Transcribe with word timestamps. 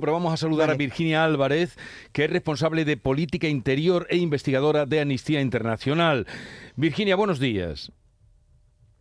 Pero 0.00 0.14
vamos 0.14 0.32
a 0.32 0.38
saludar 0.38 0.70
a 0.70 0.74
Virginia 0.74 1.22
Álvarez, 1.22 1.76
que 2.12 2.24
es 2.24 2.30
responsable 2.30 2.86
de 2.86 2.96
política 2.96 3.46
interior 3.46 4.06
e 4.08 4.16
investigadora 4.16 4.86
de 4.86 5.02
Amnistía 5.02 5.42
Internacional. 5.42 6.26
Virginia, 6.76 7.14
buenos 7.14 7.38
días. 7.38 7.92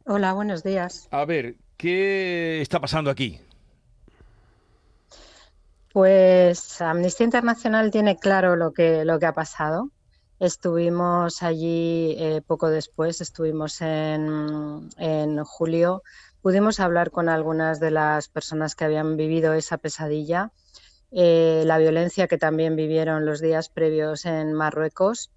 Hola, 0.05 0.33
buenos 0.33 0.63
días. 0.63 1.07
A 1.11 1.23
ver, 1.23 1.55
¿qué 1.77 2.59
está 2.59 2.81
pasando 2.81 3.09
aquí? 3.09 3.39
Pues 5.93 6.81
Amnistía 6.81 7.23
Internacional 7.23 7.89
tiene 7.89 8.17
claro 8.17 8.57
lo 8.57 8.73
que, 8.73 9.05
lo 9.05 9.17
que 9.17 9.27
ha 9.27 9.33
pasado. 9.33 9.91
Estuvimos 10.41 11.41
allí 11.41 12.17
eh, 12.19 12.41
poco 12.45 12.69
después, 12.69 13.21
estuvimos 13.21 13.79
en, 13.79 14.89
en 14.97 15.41
julio. 15.45 16.03
Pudimos 16.41 16.81
hablar 16.81 17.11
con 17.11 17.29
algunas 17.29 17.79
de 17.79 17.91
las 17.91 18.27
personas 18.27 18.75
que 18.75 18.83
habían 18.83 19.15
vivido 19.15 19.53
esa 19.53 19.77
pesadilla 19.77 20.51
eh, 21.11 21.63
la 21.65 21.77
violencia 21.77 22.27
que 22.27 22.37
también 22.37 22.75
vivieron 22.75 23.25
los 23.25 23.41
días 23.41 23.69
previos 23.69 24.25
en 24.25 24.53
Marruecos. 24.53 25.29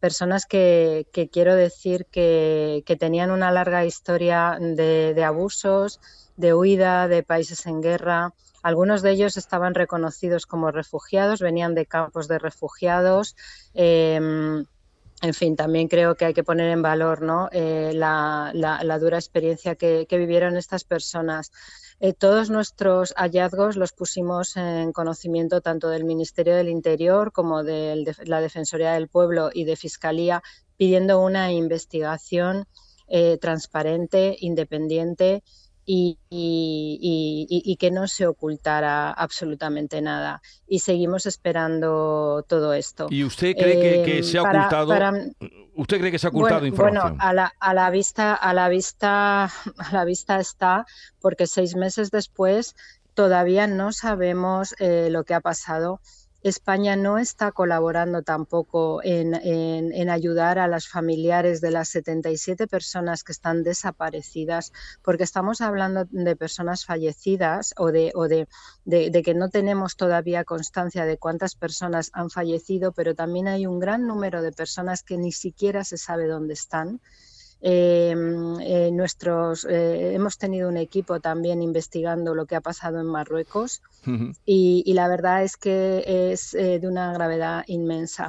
Personas 0.00 0.46
que, 0.46 1.06
quiero 1.32 1.54
decir 1.54 2.06
que, 2.06 2.84
tenían 2.98 3.30
una 3.30 3.52
larga 3.52 3.84
historia 3.84 4.58
de, 4.60 5.24
abusos, 5.24 6.00
de 6.36 6.54
huida 6.54 7.08
de 7.08 7.22
países 7.22 7.66
en 7.66 7.80
guerra. 7.80 8.34
Algunos 8.62 9.02
de 9.02 9.12
ellos 9.12 9.36
estaban 9.36 9.74
reconocidos 9.74 10.46
como 10.46 10.70
refugiados, 10.70 11.40
venían 11.40 11.74
de 11.74 11.86
campos 11.86 12.28
de 12.28 12.38
refugiados. 12.38 13.36
Em, 13.74 14.64
en 15.22 15.34
fin, 15.34 15.54
también 15.54 15.86
creo 15.86 16.16
que 16.16 16.24
hay 16.24 16.34
que 16.34 16.42
poner 16.42 16.68
en 16.70 16.82
valor 16.82 17.22
¿no? 17.22 17.48
Eh, 17.52 17.92
la, 17.94 18.98
dura 19.00 19.18
experiencia 19.18 19.76
que, 19.76 20.04
vivieron 20.10 20.56
estas 20.56 20.82
personas. 20.82 21.52
Eh, 22.04 22.14
todos 22.14 22.50
nuestros 22.50 23.14
hallazgos 23.16 23.76
los 23.76 23.92
pusimos 23.92 24.56
en 24.56 24.90
conocimiento 24.90 25.60
tanto 25.60 25.88
del 25.88 26.02
Ministerio 26.02 26.56
del 26.56 26.68
Interior 26.68 27.30
como 27.30 27.62
de 27.62 28.12
la 28.24 28.40
Defensoría 28.40 28.94
del 28.94 29.06
Pueblo 29.06 29.50
y 29.54 29.62
de 29.62 29.76
Fiscalía, 29.76 30.42
pidiendo 30.76 31.20
una 31.20 31.52
investigación 31.52 32.66
eh, 33.06 33.38
transparente, 33.40 34.36
independiente 34.40 35.44
y, 35.84 37.76
que 37.78 37.90
no 37.90 38.06
se 38.06 38.26
ocultara 38.26 39.10
absolutamente 39.10 40.00
nada. 40.00 40.42
Y 40.66 40.80
seguimos 40.80 41.26
esperando 41.26 42.44
todo 42.48 42.72
esto. 42.72 43.06
¿Y 43.10 43.24
usted 43.24 43.54
cree 43.54 44.04
que, 44.04 44.22
se 44.22 44.38
ha 44.38 44.42
em, 44.42 44.48
ocultado? 44.48 44.92
¿Usted 45.74 45.98
cree 45.98 46.10
que 46.10 46.18
se 46.18 46.26
ha 46.26 46.30
ocultado 46.30 46.66
información? 46.66 47.02
Bueno, 47.02 47.16
a 47.20 47.32
la, 47.32 47.52
a 47.58 47.74
la, 47.74 47.90
vista, 47.90 48.34
a 48.34 48.54
la 48.54 48.68
vista, 48.68 49.44
a 49.44 49.92
la 49.92 50.04
vista 50.04 50.38
está, 50.38 50.86
porque 51.20 51.46
seis 51.46 51.76
meses 51.76 52.10
después 52.10 52.74
todavía 53.14 53.66
no 53.66 53.92
sabemos 53.92 54.74
eh, 54.78 55.08
lo 55.10 55.24
que 55.24 55.34
ha 55.34 55.40
pasado 55.40 56.00
España 56.42 56.96
no 56.96 57.18
está 57.18 57.52
colaborando 57.52 58.22
tampoco 58.22 59.00
en, 59.04 60.10
ayudar 60.10 60.58
a 60.58 60.66
las 60.66 60.88
familiares 60.88 61.60
de 61.60 61.70
las 61.70 61.88
77 61.90 62.66
personas 62.66 63.22
que 63.22 63.30
están 63.30 63.62
desaparecidas, 63.62 64.72
porque 65.02 65.22
estamos 65.22 65.60
hablando 65.60 66.04
de 66.10 66.34
personas 66.34 66.84
fallecidas 66.84 67.74
o, 67.76 67.92
de, 67.92 68.12
de, 68.84 69.22
que 69.22 69.34
no 69.34 69.50
tenemos 69.50 69.96
todavía 69.96 70.44
constancia 70.44 71.04
de 71.04 71.16
cuántas 71.16 71.54
personas 71.54 72.10
han 72.12 72.28
fallecido, 72.28 72.90
pero 72.90 73.14
también 73.14 73.46
hay 73.46 73.66
un 73.66 73.78
gran 73.78 74.08
número 74.08 74.42
de 74.42 74.50
personas 74.50 75.04
que 75.04 75.18
ni 75.18 75.30
siquiera 75.30 75.84
se 75.84 75.96
sabe 75.96 76.26
dónde 76.26 76.54
están. 76.54 77.00
Em, 77.64 78.58
eh, 78.60 78.90
nuestros, 78.90 79.64
eh, 79.70 80.14
hemos 80.14 80.36
tenido 80.36 80.68
un 80.68 80.76
equipo 80.76 81.20
también 81.20 81.62
investigando 81.62 82.34
lo 82.34 82.44
que 82.44 82.56
ha 82.56 82.60
pasado 82.60 82.98
en 82.98 83.06
Marruecos 83.06 83.82
y, 84.44 84.92
la 84.94 85.06
verdad 85.06 85.44
es 85.44 85.56
que 85.56 86.32
es 86.32 86.54
eh, 86.54 86.80
de 86.80 86.88
una 86.88 87.12
gravedad 87.12 87.62
inmensa. 87.68 88.28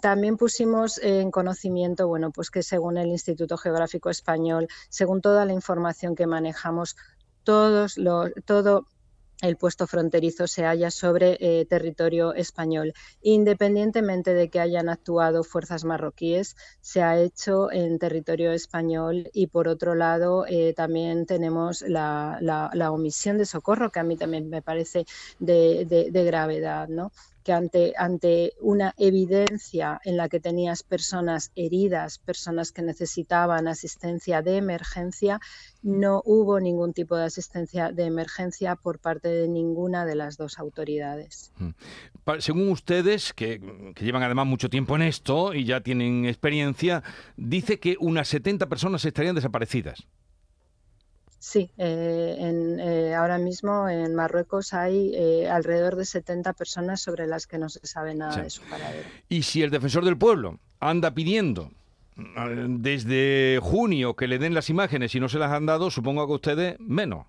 también 0.00 0.38
pusimos 0.38 0.96
en 1.02 1.30
conocimiento, 1.30 2.08
bueno, 2.08 2.30
pues 2.30 2.50
que 2.50 2.62
según 2.62 2.96
el 2.96 3.08
Instituto 3.08 3.58
Geográfico 3.58 4.08
Español, 4.08 4.68
según 4.88 5.20
toda 5.20 5.44
la 5.44 5.52
información 5.52 6.14
que 6.14 6.26
manejamos, 6.26 6.96
todos 7.44 7.98
los, 7.98 8.30
todo 8.46 8.86
el 9.40 9.56
puesto 9.56 9.86
fronterizo 9.86 10.46
se 10.46 10.64
halla 10.64 10.90
sobre 10.90 11.36
eh, 11.40 11.64
territorio 11.66 12.34
español. 12.34 12.92
Independientemente 13.22 14.34
de 14.34 14.48
que 14.48 14.60
hayan 14.60 14.88
actuado 14.88 15.44
fuerzas 15.44 15.84
marroquíes, 15.84 16.56
se 16.80 17.02
ha 17.02 17.18
hecho 17.18 17.70
en 17.70 17.98
territorio 17.98 18.52
español 18.52 19.30
y 19.32 19.46
por 19.46 19.68
otro 19.68 19.94
lado 19.94 20.44
eh, 20.46 20.74
también 20.74 21.26
tenemos 21.26 21.82
la, 21.82 22.90
omisión 22.92 23.38
de 23.38 23.46
socorro, 23.46 23.90
que 23.90 24.00
a 24.00 24.04
mí 24.04 24.16
también 24.16 24.48
me 24.48 24.62
parece 24.62 25.04
de, 25.38 25.84
de 26.10 26.24
gravedad. 26.24 26.88
¿no? 26.88 27.12
Que 27.48 27.54
ante, 27.54 27.94
ante 27.96 28.52
una 28.60 28.92
evidencia 28.98 29.98
en 30.04 30.18
la 30.18 30.28
que 30.28 30.38
tenías 30.38 30.82
personas 30.82 31.50
heridas, 31.56 32.18
personas 32.18 32.72
que 32.72 32.82
necesitaban 32.82 33.68
asistencia 33.68 34.42
de 34.42 34.58
emergencia, 34.58 35.40
no 35.82 36.20
hubo 36.26 36.60
ningún 36.60 36.92
tipo 36.92 37.16
de 37.16 37.24
asistencia 37.24 37.90
de 37.90 38.04
emergencia 38.04 38.76
por 38.76 38.98
parte 38.98 39.28
de 39.28 39.48
ninguna 39.48 40.04
de 40.04 40.14
las 40.14 40.36
dos 40.36 40.58
autoridades. 40.58 41.50
Mm. 41.56 41.70
Según 42.40 42.68
ustedes, 42.68 43.32
que, 43.32 43.62
que, 43.94 44.04
llevan 44.04 44.22
además 44.22 44.46
mucho 44.46 44.68
tiempo 44.68 44.94
en 44.96 45.00
esto 45.00 45.54
y 45.54 45.64
ya 45.64 45.80
tienen 45.80 46.26
experiencia, 46.26 47.02
dice 47.38 47.80
que 47.80 47.96
unas 47.98 48.28
70 48.28 48.68
personas 48.68 49.02
estarían 49.06 49.34
desaparecidas. 49.34 50.06
Sí, 51.40 51.70
eh, 51.78 52.36
eh, 52.40 53.14
ahora 53.14 53.38
mismo 53.38 53.88
en 53.88 54.12
Marruecos 54.14 54.74
hay 54.74 55.12
eh, 55.14 55.48
alrededor 55.48 55.94
de 55.94 56.04
70 56.04 56.52
personas 56.54 57.00
sobre 57.00 57.28
las 57.28 57.46
que 57.46 57.58
no 57.58 57.68
se 57.68 57.86
sabe 57.86 58.14
nada 58.14 58.42
de 58.42 58.50
su 58.50 58.62
paradero. 58.62 59.08
Y 59.28 59.42
si 59.42 59.62
el 59.62 59.70
defensor 59.70 60.04
del 60.04 60.18
pueblo 60.18 60.58
anda 60.80 61.12
pidiendo 61.14 61.70
desde 62.68 63.60
junio 63.62 64.16
que 64.16 64.26
le 64.26 64.40
den 64.40 64.52
las 64.52 64.70
imágenes 64.70 65.14
y 65.14 65.20
no 65.20 65.28
se 65.28 65.38
las 65.38 65.52
han 65.52 65.66
dado, 65.66 65.88
supongo 65.92 66.26
que 66.26 66.32
ustedes 66.32 66.80
menos. 66.80 67.26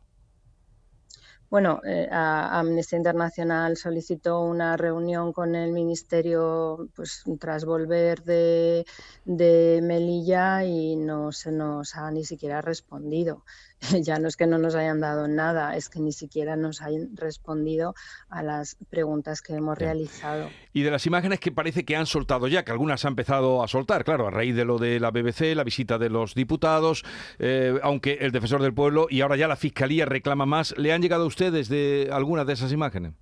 Bueno, 1.51 1.81
Amnistía 2.11 2.97
Internacional 2.97 3.77
solicitó 3.77 4.41
una 4.41 4.77
reunión 4.77 5.33
con 5.33 5.55
el 5.55 5.71
Ministerio 5.71 6.89
pues, 6.95 7.23
tras 7.39 7.65
volver 7.65 8.23
de, 8.23 8.85
de 9.25 9.79
Melilla 9.83 10.63
y 10.63 10.95
no 10.95 11.31
se 11.31 11.51
nos 11.51 11.95
ha 11.95 12.09
ni 12.11 12.23
siquiera 12.23 12.61
respondido. 12.61 13.43
ya 14.01 14.19
no 14.19 14.27
es 14.27 14.37
que 14.37 14.47
no 14.47 14.57
nos 14.57 14.75
hayan 14.75 14.99
dado 14.99 15.27
nada, 15.27 15.75
es 15.75 15.89
que 15.89 15.99
ni 15.99 16.11
siquiera 16.11 16.55
nos 16.55 16.81
hayan 16.81 17.15
respondido 17.15 17.95
a 18.29 18.43
las 18.43 18.77
preguntas 18.89 19.41
que 19.41 19.53
hemos 19.53 19.77
realizado. 19.77 20.49
Y 20.73 20.83
de 20.83 20.91
las 20.91 21.05
imágenes 21.05 21.39
que 21.39 21.51
parece 21.51 21.85
que 21.85 21.95
han 21.95 22.05
soltado 22.05 22.47
ya, 22.47 22.63
que 22.63 22.71
algunas 22.71 23.05
han 23.05 23.11
empezado 23.11 23.63
a 23.63 23.67
soltar, 23.67 24.03
claro, 24.03 24.27
a 24.27 24.31
raíz 24.31 24.55
de 24.55 24.65
lo 24.65 24.77
de 24.77 24.99
la 24.99 25.11
BBC, 25.11 25.55
la 25.55 25.63
visita 25.63 25.97
de 25.97 26.09
los 26.09 26.35
diputados, 26.35 27.03
eh, 27.39 27.79
aunque 27.83 28.19
el 28.21 28.31
defensor 28.31 28.61
del 28.61 28.73
pueblo 28.73 29.07
y 29.09 29.21
ahora 29.21 29.37
ya 29.37 29.47
la 29.47 29.55
Fiscalía 29.55 30.05
reclama 30.05 30.45
más, 30.45 30.77
¿le 30.77 30.93
han 30.93 31.01
llegado 31.01 31.23
a 31.23 31.27
ustedes 31.27 31.69
de 31.69 32.09
algunas 32.11 32.45
de 32.45 32.53
esas 32.53 32.71
imágenes? 32.71 33.13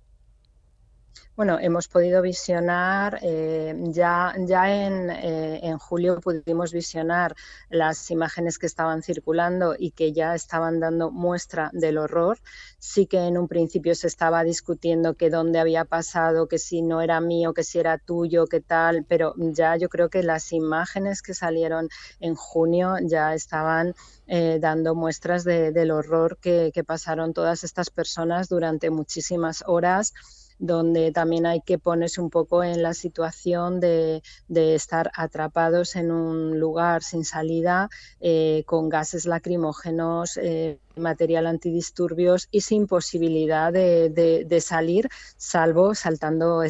Bueno, 1.38 1.60
hemos 1.60 1.86
podido 1.86 2.20
visionar, 2.20 3.20
eh, 3.22 3.72
ya, 3.92 4.34
ya 4.40 4.76
eh, 4.76 5.60
en, 5.62 5.78
julio 5.78 6.18
pudimos 6.20 6.72
visionar 6.72 7.36
las 7.70 8.10
imágenes 8.10 8.58
que 8.58 8.66
estaban 8.66 9.04
circulando 9.04 9.76
y 9.78 9.92
que 9.92 10.12
ya 10.12 10.34
estaban 10.34 10.80
dando 10.80 11.12
muestra 11.12 11.70
del 11.72 11.98
horror. 11.98 12.40
Sí 12.80 13.06
que 13.06 13.18
en 13.18 13.38
un 13.38 13.46
principio 13.46 13.94
se 13.94 14.08
estaba 14.08 14.42
discutiendo 14.42 15.14
que 15.14 15.30
dónde 15.30 15.60
había 15.60 15.84
pasado, 15.84 16.48
que 16.48 16.58
si 16.58 16.82
no 16.82 17.02
era 17.02 17.20
mío, 17.20 17.54
que 17.54 17.62
si 17.62 17.78
era 17.78 17.98
tuyo, 17.98 18.48
qué 18.48 18.60
tal, 18.60 19.04
pero 19.08 19.34
ya 19.36 19.76
yo 19.76 19.88
creo 19.88 20.08
que 20.08 20.24
las 20.24 20.52
imágenes 20.52 21.22
que 21.22 21.34
salieron 21.34 21.88
en 22.18 22.34
junio 22.34 22.96
ya 23.00 23.32
estaban 23.34 23.94
eh, 24.26 24.58
dando 24.60 24.96
muestras 24.96 25.44
del 25.44 25.92
horror 25.92 26.38
que 26.38 26.84
pasaron 26.84 27.32
todas 27.32 27.62
estas 27.62 27.90
personas 27.90 28.48
durante 28.48 28.90
muchísimas 28.90 29.62
horas 29.68 30.14
donde 30.58 31.12
también 31.12 31.46
hay 31.46 31.60
que 31.60 31.78
ponerse 31.78 32.20
un 32.20 32.30
poco 32.30 32.64
en 32.64 32.82
la 32.82 32.94
situación 32.94 33.80
de, 33.80 34.22
estar 34.48 35.10
atrapados 35.14 35.96
en 35.96 36.10
un 36.10 36.58
lugar 36.58 37.02
sin 37.02 37.24
salida, 37.24 37.88
eh, 38.20 38.64
con 38.66 38.88
gases 38.88 39.26
lacrimógenos, 39.26 40.36
eh, 40.36 40.78
material 40.98 41.46
antidisturbios 41.46 42.48
y 42.50 42.62
sin 42.62 42.86
posibilidad 42.86 43.72
de, 43.72 44.60
salir, 44.60 45.08
salvo 45.36 45.94
saltando, 45.94 46.62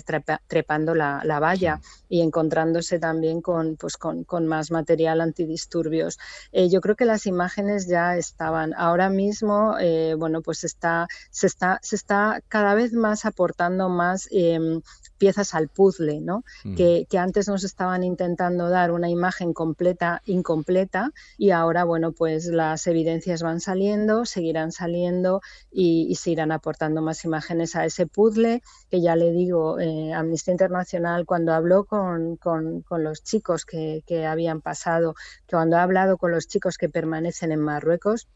trepando 0.46 0.94
la, 0.94 1.38
valla 1.40 1.80
y 2.08 2.20
encontrándose 2.22 2.98
también 2.98 3.40
con, 3.40 3.76
pues 3.76 3.96
con, 3.96 4.46
más 4.46 4.70
material 4.70 5.20
antidisturbios. 5.20 6.18
Eh, 6.52 6.68
yo 6.68 6.80
creo 6.80 6.96
que 6.96 7.04
las 7.04 7.26
imágenes 7.26 7.86
ya 7.86 8.16
estaban. 8.16 8.74
Ahora 8.74 9.08
mismo, 9.10 9.76
bueno, 10.16 10.42
pues 10.42 10.64
está, 10.64 11.06
se, 11.30 11.46
está, 11.46 11.78
se 11.82 11.96
está 11.96 12.40
cada 12.48 12.74
vez 12.74 12.92
más 12.92 13.24
aportando 13.24 13.88
más 13.88 14.28
em, 14.30 14.80
piezas 15.18 15.54
al 15.54 15.68
puzzle, 15.68 16.20
¿no? 16.20 16.44
Mm. 16.64 16.74
Que, 16.76 17.06
que, 17.10 17.18
antes 17.18 17.48
nos 17.48 17.64
estaban 17.64 18.02
intentando 18.04 18.68
dar 18.70 18.92
una 18.92 19.10
imagen 19.10 19.52
completa, 19.52 20.22
incompleta, 20.24 21.12
y 21.36 21.50
ahora, 21.50 21.84
bueno, 21.84 22.12
pues 22.12 22.46
las 22.46 22.86
evidencias 22.86 23.42
van 23.42 23.60
saliendo, 23.60 24.24
seguirán 24.24 24.72
saliendo 24.72 25.40
y, 25.70 26.14
se 26.14 26.30
irán 26.30 26.52
aportando 26.52 27.02
más 27.02 27.24
imágenes 27.24 27.76
a 27.76 27.84
ese 27.84 28.06
puzzle, 28.06 28.62
que 28.90 29.00
ya 29.00 29.16
le 29.16 29.32
digo, 29.32 29.78
eh, 29.78 30.12
Amnistía 30.12 30.52
Internacional, 30.52 31.26
cuando 31.26 31.52
habló 31.52 31.84
con, 31.84 32.36
con, 32.36 32.82
con 32.82 33.04
los 33.04 33.22
chicos 33.22 33.64
que, 33.64 34.02
que 34.06 34.26
habían 34.26 34.60
pasado, 34.60 35.14
cuando 35.48 35.76
ha 35.76 35.82
hablado 35.82 36.16
con 36.16 36.30
los 36.30 36.48
chicos 36.48 36.78
que 36.78 36.88
permanecen 36.88 37.52
en 37.52 37.60
Marruecos, 37.60 38.28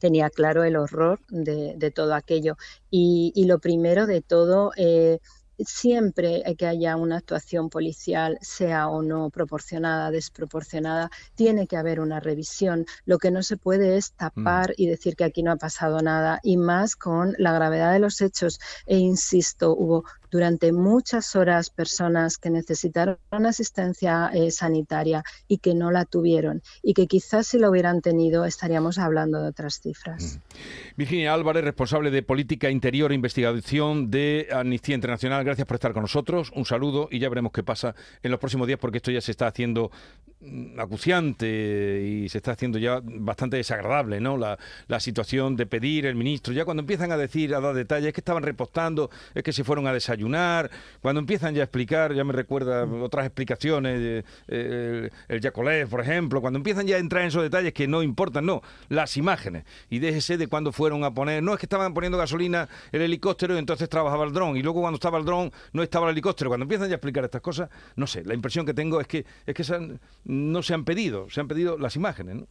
tenía 0.00 0.30
claro 0.30 0.64
el 0.64 0.76
horror 0.76 1.20
de, 1.28 1.92
todo 1.94 2.14
aquello. 2.14 2.56
Y, 2.90 3.44
lo 3.46 3.60
primero 3.60 4.06
de 4.06 4.22
todo, 4.22 4.72
eh, 4.76 5.20
siempre 5.64 6.42
que 6.58 6.66
haya 6.66 6.96
una 6.96 7.18
actuación 7.18 7.70
policial, 7.70 8.38
sea 8.40 8.88
o 8.88 9.02
no 9.02 9.30
proporcionada, 9.30 10.10
desproporcionada, 10.10 11.10
tiene 11.34 11.66
que 11.66 11.76
haber 11.76 12.00
una 12.00 12.20
revisión. 12.20 12.86
Lo 13.04 13.18
que 13.18 13.30
no 13.30 13.42
se 13.42 13.56
puede 13.56 13.96
es 13.96 14.12
tapar 14.12 14.70
mm. 14.70 14.74
y 14.76 14.86
decir 14.86 15.16
que 15.16 15.24
aquí 15.24 15.42
no 15.42 15.52
ha 15.52 15.56
pasado 15.56 16.00
nada, 16.00 16.40
y 16.42 16.56
más 16.56 16.96
con 16.96 17.34
la 17.38 17.52
gravedad 17.52 17.92
de 17.92 17.98
los 17.98 18.20
hechos. 18.20 18.60
E 18.86 18.98
insisto, 18.98 19.74
hubo 19.76 20.04
durante 20.30 20.72
muchas 20.72 21.34
horas 21.36 21.70
personas 21.70 22.38
que 22.38 22.50
necesitaron 22.50 23.18
asistencia 23.46 24.30
eh, 24.32 24.50
sanitaria 24.50 25.22
y 25.48 25.58
que 25.58 25.74
no 25.74 25.90
la 25.90 26.04
tuvieron 26.04 26.62
y 26.82 26.94
que 26.94 27.06
quizás 27.06 27.46
si 27.46 27.58
lo 27.58 27.70
hubieran 27.70 28.00
tenido 28.00 28.44
estaríamos 28.44 28.98
hablando 28.98 29.42
de 29.42 29.48
otras 29.48 29.80
cifras. 29.80 30.38
Virginia 30.96 31.34
Álvarez, 31.34 31.64
responsable 31.64 32.10
de 32.10 32.22
Política 32.22 32.70
Interior 32.70 33.12
e 33.12 33.14
Investigación 33.14 34.10
de 34.10 34.48
Amnistía 34.52 34.94
Internacional, 34.94 35.44
gracias 35.44 35.66
por 35.66 35.76
estar 35.76 35.92
con 35.92 36.02
nosotros. 36.02 36.52
Un 36.54 36.64
saludo 36.64 37.08
y 37.10 37.18
ya 37.18 37.28
veremos 37.28 37.52
qué 37.52 37.62
pasa 37.62 37.94
en 38.22 38.30
los 38.30 38.40
próximos 38.40 38.66
días 38.66 38.78
porque 38.78 38.98
esto 38.98 39.10
ya 39.10 39.20
se 39.20 39.30
está 39.32 39.46
haciendo 39.46 39.90
mm, 40.40 40.78
acuciante 40.78 42.02
y 42.02 42.28
se 42.28 42.38
está 42.38 42.52
haciendo 42.52 42.78
ya 42.78 43.00
bastante 43.02 43.56
desagradable, 43.56 44.20
¿no? 44.20 44.36
La, 44.36 44.58
la 44.88 45.00
situación 45.00 45.56
de 45.56 45.66
pedir 45.66 46.06
el 46.06 46.14
ministro, 46.14 46.52
ya 46.52 46.64
cuando 46.64 46.82
empiezan 46.82 47.12
a 47.12 47.16
decir, 47.16 47.54
a 47.54 47.60
dar 47.60 47.74
detalles, 47.74 48.08
es 48.08 48.14
que 48.14 48.20
estaban 48.20 48.42
repostando, 48.42 49.10
es 49.34 49.42
que 49.42 49.52
se 49.52 49.64
fueron 49.64 49.86
a 49.86 49.92
desayunar 49.92 50.19
cuando 51.00 51.20
empiezan 51.20 51.54
ya 51.54 51.62
a 51.62 51.64
explicar, 51.64 52.14
ya 52.14 52.24
me 52.24 52.32
recuerda 52.32 52.84
otras 52.84 53.26
explicaciones, 53.26 54.24
eh, 54.48 55.10
el, 55.28 55.40
Yacolet, 55.40 55.88
por 55.88 56.00
ejemplo, 56.00 56.40
cuando 56.40 56.58
empiezan 56.58 56.86
ya 56.86 56.96
a 56.96 56.98
entrar 56.98 57.22
en 57.22 57.28
esos 57.28 57.42
detalles 57.42 57.72
que 57.72 57.86
no 57.88 58.02
importan, 58.02 58.46
no, 58.46 58.62
las 58.88 59.16
imágenes. 59.16 59.64
Y 59.88 59.98
déjese 59.98 60.36
de 60.36 60.46
cuando 60.48 60.72
fueron 60.72 61.04
a 61.04 61.12
poner, 61.12 61.42
no 61.42 61.52
es 61.52 61.58
que 61.58 61.66
estaban 61.66 61.94
poniendo 61.94 62.18
gasolina 62.18 62.68
el 62.92 63.02
helicóptero 63.02 63.54
y 63.54 63.58
entonces 63.58 63.88
trabajaba 63.88 64.24
el 64.24 64.32
dron, 64.32 64.56
y 64.56 64.62
luego 64.62 64.80
cuando 64.80 64.96
estaba 64.96 65.18
el 65.18 65.24
dron 65.24 65.52
no 65.72 65.82
estaba 65.82 66.06
el 66.06 66.12
helicóptero. 66.12 66.50
Cuando 66.50 66.64
empiezan 66.64 66.88
ya 66.88 66.94
a 66.94 66.96
explicar 66.96 67.24
estas 67.24 67.40
cosas, 67.40 67.70
no 67.96 68.06
sé, 68.06 68.24
la 68.24 68.34
impresión 68.34 68.66
que 68.66 68.74
tengo 68.74 69.00
es 69.00 69.06
que, 69.06 69.24
es 69.46 69.54
que 69.54 69.98
no 70.24 70.62
se 70.62 70.74
han 70.74 70.84
pedido, 70.84 71.30
se 71.30 71.40
han 71.40 71.48
pedido 71.48 71.78
las 71.78 71.96
imágenes. 71.96 72.44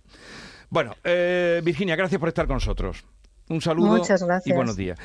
Bueno, 0.69 0.95
eh, 1.03 1.61
Virginia, 1.63 1.95
gracias 1.95 2.19
por 2.19 2.29
estar 2.29 2.47
con 2.47 2.55
nosotros. 2.55 3.03
Un 3.49 3.61
saludo 3.61 3.97
Muchas 3.97 4.21
gracias. 4.21 4.47
y 4.47 4.55
buenos 4.55 4.77
días. 4.77 4.99